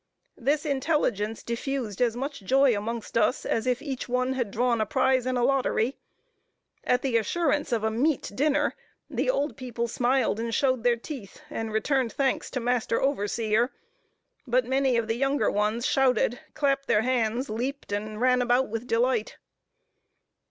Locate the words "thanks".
12.13-12.49